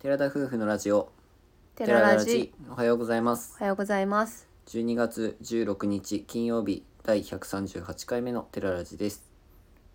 [0.00, 1.10] 寺田夫婦のラジオ。
[1.74, 3.56] テララジおはようございます。
[3.58, 4.46] おはようございます。
[4.68, 9.24] 12月16日金曜日第138回目のテララジです。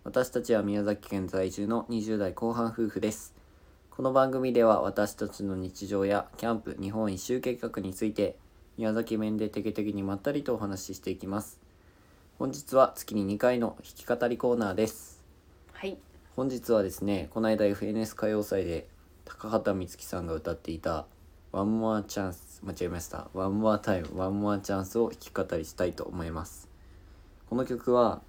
[0.02, 3.32] 私たちは宮崎県在住の20代後半夫婦です。
[3.90, 8.36] この番組では私たちの日常やキャンプ日本一周計画について
[8.76, 11.58] 宮崎弁でテケテケにまったりとお話ししていきます。
[12.38, 15.22] 本日は月に2回の弾き語りコーナーです。
[15.72, 15.96] はい。
[16.36, 18.86] 本日はですねこの間 FNS 歌謡祭で
[19.24, 21.06] 高畑充希さんが歌っていた
[21.52, 26.68] 「One More Chance」間違えました「One More Time One More Chance」を弾き語りしたいと思います。
[27.48, 28.22] この曲は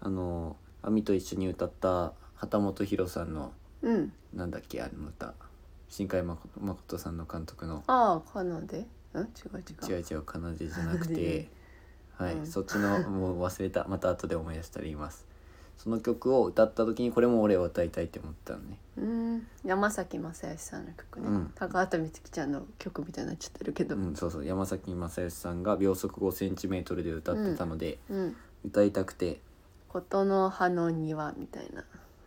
[0.00, 4.12] あの亜美と一緒に歌った旗本博さんのうん。
[4.34, 5.34] なんだっけあの歌。
[5.88, 7.82] 新海誠誠さんの監督の。
[7.86, 8.86] ああかなで？
[9.14, 9.22] うん？
[9.22, 9.98] 違う違う。
[9.98, 11.50] 違う違う奏でじゃなくて。
[12.16, 12.46] はい、うん。
[12.46, 13.86] そっちのもう忘れた。
[13.88, 15.26] また後で思い出したら言います
[15.78, 18.78] その曲を歌った時にこれも俺を歌いたいって思ったのね。
[18.98, 19.46] うん。
[19.64, 21.52] 山崎正義さんの曲ね、うん。
[21.54, 23.94] 高畑充希ちゃんの曲みたいになっちゃってるけど。
[23.94, 24.44] うん、そうそう。
[24.44, 28.36] 山崎正義さんが秒速5センチメートルで歌ってたので、うん。
[28.64, 29.40] 歌いたくて。
[29.88, 31.84] 琴の葉の庭みたいな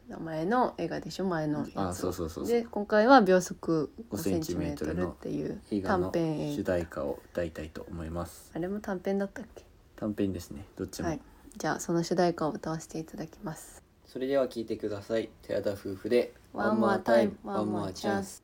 [0.08, 1.26] 名前の映画でしょ？
[1.26, 1.72] 前のやつ。
[1.76, 2.54] あそうそうそうそう。
[2.54, 5.30] で今回は秒速5 5センチセンチメーメートルのトルって
[5.76, 6.40] いう短編。
[6.52, 8.50] 映主画題歌を歌いたいと思います。
[8.56, 9.66] あれも短編だったっけ？
[9.98, 10.66] 短編ですね。
[10.78, 11.22] どっちも、はい
[11.58, 13.84] じゃあその主題歌を歌わせていただきます。
[14.06, 15.30] それでは聴いてください。
[15.42, 18.42] 寺田夫婦で One more time, one more chance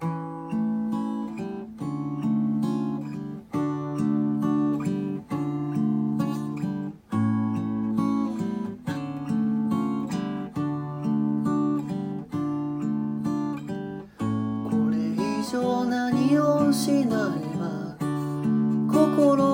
[0.00, 0.06] こ
[14.90, 17.96] れ以上何をしないば
[18.90, 19.49] 心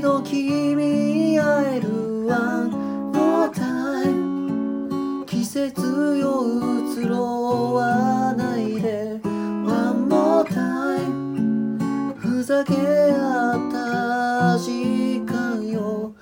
[0.00, 2.70] 一度君に会える One
[3.12, 5.82] more time 季節
[6.16, 6.42] よ
[6.90, 9.20] 移ろわないで。
[9.22, 12.72] One more time ふざけ
[13.12, 16.14] 合った時間よ。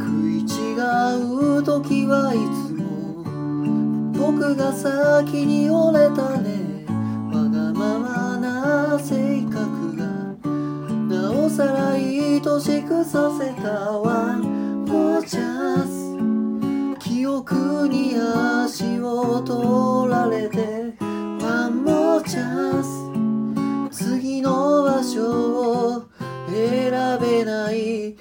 [0.00, 0.72] 食い違
[1.58, 3.22] う時はいつも。
[4.14, 6.45] 僕が先に折れたね
[12.48, 13.68] 愛しくさせた
[13.98, 16.98] ワンもうチャンス。
[17.00, 20.94] 記憶に足を取られて
[21.42, 23.98] ワンもうチャンス。
[23.98, 26.04] 次の場所を
[26.48, 28.10] 選べない。
[28.10, 28.16] い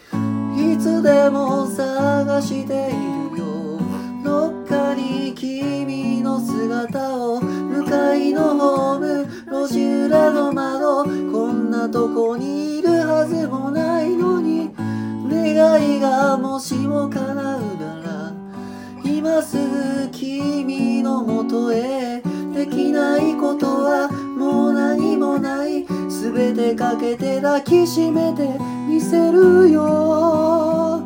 [0.80, 2.94] つでも探してい
[3.32, 3.80] るよ。
[4.24, 7.40] どっかに君の姿を。
[7.42, 9.28] 向かいのホーム。
[9.68, 11.04] 路地裏の窓。
[11.04, 14.72] こんなとこにはずもないのに
[15.28, 18.34] 願いがもしも叶うなら
[19.04, 22.22] 今すぐ君のもとへ
[22.54, 28.58] できないことはもう何もない全てかけて抱きしめて
[28.88, 31.05] みせるよ。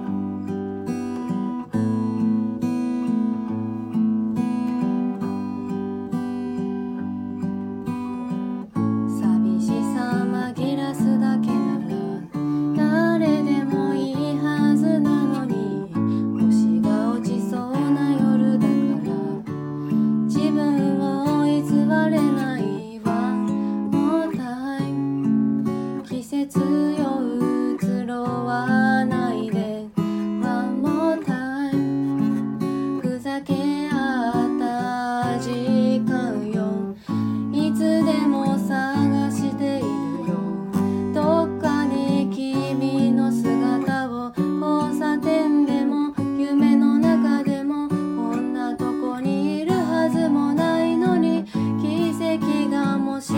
[53.21, 53.33] し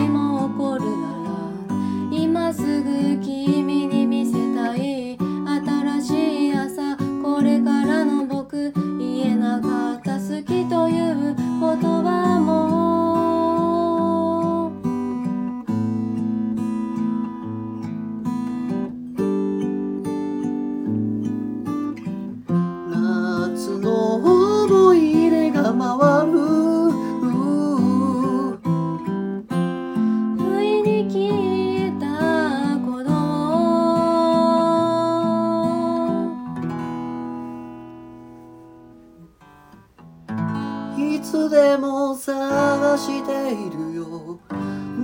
[41.22, 44.40] つでも探しているよ。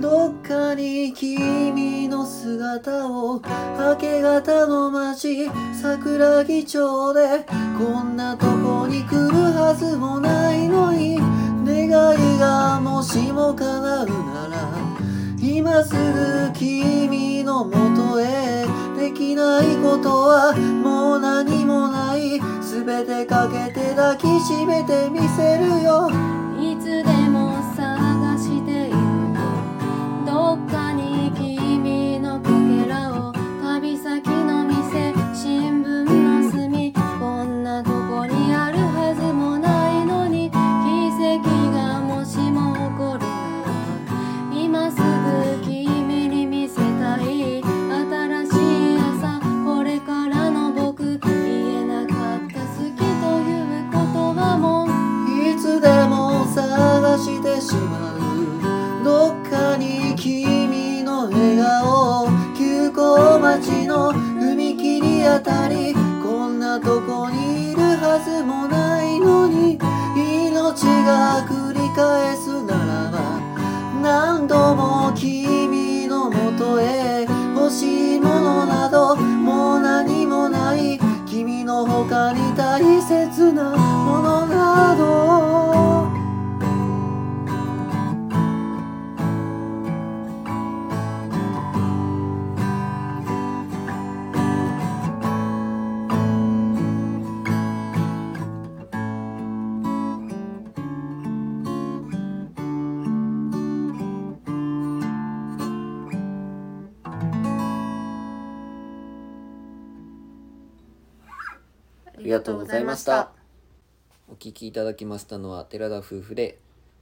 [0.00, 3.40] どっかに君の姿を
[3.78, 7.44] 明け方の街桜木町で
[7.78, 11.18] こんなとこに来るはずもないのに
[11.64, 14.68] 願いがもしも叶うなら
[15.40, 18.66] 今すぐ君のもとへ。
[18.98, 22.40] できないことはもう何もない。
[22.70, 26.10] 全てかけて抱きしめてみせるよ。
[26.60, 28.96] いつでも探しているよ。
[30.26, 30.87] どっか
[66.88, 69.78] ここにいるはずもないのに
[70.16, 73.38] 命が繰り返すならば
[74.00, 74.87] 何度も
[112.28, 113.30] りがとうございました。
[114.30, 116.58] お聞きいただきましたのは寺田夫婦で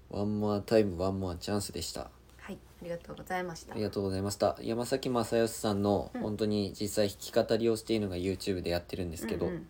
[0.08, 2.10] ワンモアタイムワンモアチャンスでした。
[2.36, 3.72] はいありがとうございました。
[3.72, 4.56] ありがとうございました。
[4.62, 9.66] 山崎正義さんの本当に実際弾き語りをしているのが YouTube でやってるんですけど、うん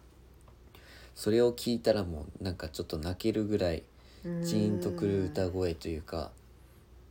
[1.14, 3.82] それを聞いたらもうなんかちょっと泣けるぐらい
[4.26, 4.44] うん。
[4.44, 6.32] ジーンとくる歌声というか、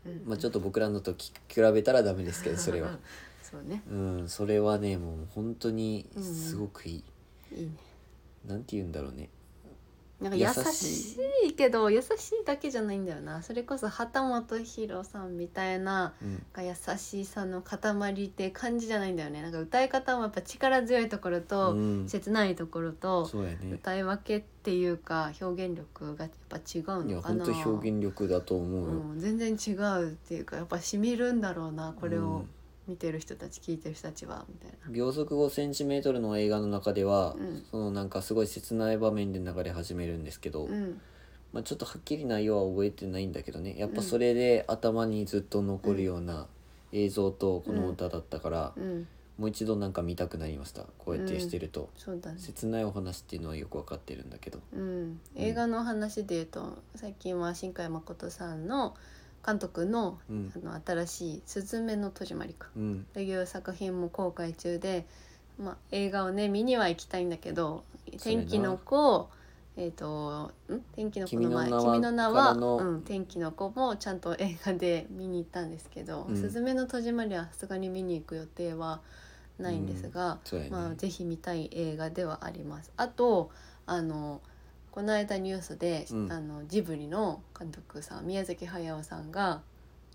[0.06, 0.22] うん。
[0.28, 3.00] まあ、ちょっと僕らのとき比べたらダメですけどそれは。
[3.42, 3.82] そうね。
[3.90, 7.04] うんそれはねもう本当にすごくいい、
[7.52, 7.72] いいね
[8.48, 9.30] なんて言うんだろうね。
[10.22, 13.44] なんか優優ししいけど優しいだけじゃないんだよな。
[13.44, 16.46] それこそ畑本博さんみたいなうん。
[16.54, 19.42] が優しさの塊って感じじゃないんだよね。
[19.42, 22.08] なんか歌い方もやっぱ力強いところと、うん。
[22.08, 23.58] 切ないところとね。
[23.74, 27.46] 歌い分けっていうか表現力がやっぱ違うのかな。
[27.46, 32.22] 本当表現力だと思うよ、うん、全然違うっていうかやっぱしみるんだろうなこれを。
[32.22, 32.50] うん
[32.88, 34.92] 見てる人たち聞いてる人たちはみたいな。
[34.92, 37.66] 秒速 5cm の映画の中では、うん。
[37.72, 41.02] そのなんかすごい切ない場面で流れ始めるんですけど、うん。
[41.54, 43.76] まあ、ちょっとはっきり内容は覚えてないんだけどね。
[43.78, 46.48] やっぱそれで頭にずっと残るような
[46.92, 49.08] 映像とこの歌だったから、うん。
[49.38, 50.86] もう一度なんか見たくなりました。
[50.98, 52.36] こうやってしてると、ね。
[52.38, 54.60] 切ないお話っていうのはよく分かってるんだけど。
[54.74, 58.96] うん、映画の話で言うと最近は新海誠さんの
[59.46, 60.52] 監督のうん。
[60.56, 63.06] あの新しい「すずめの戸締まりか」うん。
[63.14, 65.06] という作品も公開中で、
[65.60, 67.84] まあ、映画をね見には行きたいんだけど
[68.18, 68.42] 「それな。
[68.42, 69.30] 天気の子」
[69.78, 70.80] えっ、とん？
[70.96, 72.78] 天気の子の前「君の名は君の名は」からの。
[72.78, 76.36] うん、天気の子もちゃんと映画で見に行ったんですけど「うん。
[76.36, 79.02] すずめの戸締まり」はさすがに見に行く予定は
[79.60, 82.92] ないんですが、そうやね、まあ、ぜひ見たい映画ではあります。
[82.98, 83.52] あと
[83.86, 84.42] あの
[84.96, 86.32] この間ニュースで、うん。
[86.32, 89.62] あのジブリの監督さん宮崎駿さんが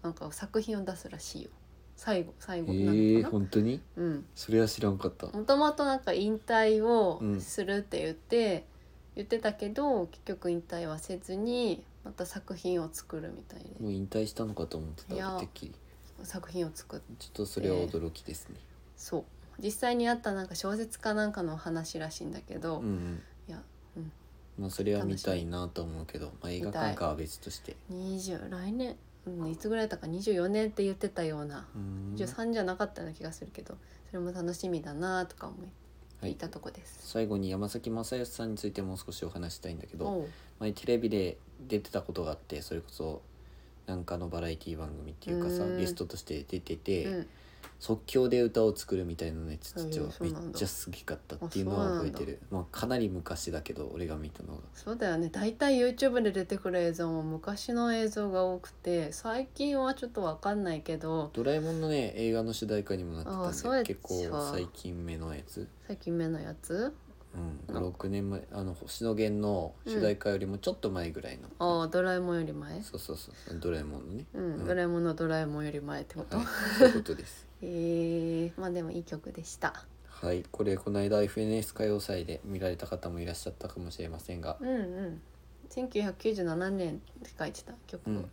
[0.03, 1.51] なんか作品を出すらしいよ。
[1.97, 3.83] 最後最後なえー、のかな、本当に？
[3.97, 4.25] うん。
[4.35, 5.27] それは知らんかった。
[5.27, 7.41] もともとなんか引退をうん。
[7.43, 8.65] するって言って、
[9.17, 13.67] 言ってたけど結局引退はせずにまた作品を作るみたいで。
[13.79, 15.75] もう引退したのかと思っていやたてっきり。
[16.23, 18.57] 作品を作っちょっとそれは驚きですね、
[18.97, 19.25] そう。
[19.63, 23.23] 実際にあったなんか小説かなんかの話らしいんだけど、うん、
[24.61, 27.76] まあそれは見たいなと思うけど、まあ、映画館かは別として。
[27.90, 28.95] 20来年、
[29.26, 33.76] うん、いつぐらいだったか24年って言ってたようなうーん23じゃなかったような気がするけど
[34.11, 35.57] それも楽しみだなとか思
[36.21, 36.33] はい。
[36.33, 37.00] いたとこです。
[37.09, 40.26] 最後に山崎正義さんについてもう少しお話したいんだけど
[40.59, 43.23] 前テレビで出てたことがあってそれこそ
[43.87, 45.79] なんかのバラエティ番組っていうかさうん。
[45.79, 47.26] ゲストとして出てて、うん、
[47.79, 52.40] 即興で歌を作るみたいなのやつへえはめっちゃすげかったっていうのは覚えてる。
[52.50, 54.61] まあかなり昔だけど俺が見たのが。
[54.75, 55.31] そうだよね。
[55.31, 63.31] 大体 YouTube で出てくる映像も昔の映像が多くて最近はちょっとわかんないけどドラえもんのね映画の主題歌にもなって
[63.62, 65.67] たんで結構最近目のやつ。
[65.87, 66.93] 最近目のやつ？
[67.69, 72.83] うん、56年前あの星野源の主題歌よりもちょっと前ぐらいの、ああドラえもんより前？
[72.83, 73.59] そうそうそう。
[73.61, 79.85] ドラえもんのね、うん、ドラえもんのドラえもんより前ってこと、はい、そういうことですえー、まあでもいい曲でした。
[80.07, 80.45] はい。
[80.50, 84.57] これこの間 FNS 歌謡祭で見られた方もいらっしゃったかもしれませんが。
[84.61, 85.21] うんうん。
[85.71, 88.31] 1997年って書いてた曲、うん。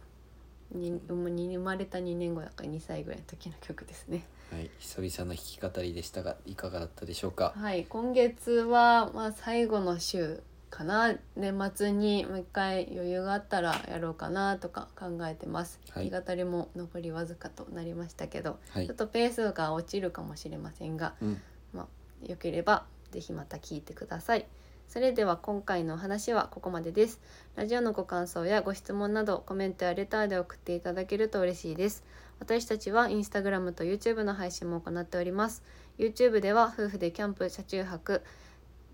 [0.72, 4.26] に生まれた2年後だから2歳ぐらいの時の曲ですね。
[4.52, 7.54] はい、久々の弾き語りでしたがいかがだったでしょうか？
[7.56, 7.86] はい。
[7.86, 21.42] 今月はまあ最後の週かな年末にもう一回余裕があったらやろうかなとか考えてます、はい弾き語りも残りわずかとなりましたけど、はいちょっとペースが落ちるかもしれませんがうん
[21.74, 21.88] ま
[22.24, 24.46] あ、よければぜひまた聞いてください。
[24.88, 27.20] それでは今回のお話はここまでです。
[27.56, 32.06] ラジオのご感想やご質問などコメントやレターで送っていただけると嬉しいです。
[32.40, 35.62] 私たちはインスタグラムと YouTube の配信も行っております。
[35.98, 38.22] YouTube では夫婦でキャンプ、車中泊、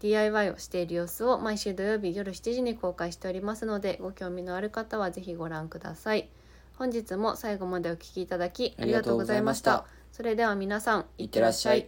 [0.04, 6.30] DIY をしている様子を毎週土曜日夜7時に公開しておりますのでご興味のある方はぜひご覧ください。
[6.76, 9.86] 本日も最後までお聞きいただきありがとうございました。
[10.12, 11.88] それでは皆さんいってらっしゃい